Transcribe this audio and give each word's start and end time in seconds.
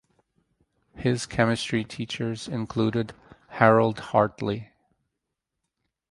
His 0.95 1.27
chemistry 1.27 1.83
teachers 1.83 2.47
included 2.47 3.13
Harold 3.49 3.99
Hartley. 3.99 4.71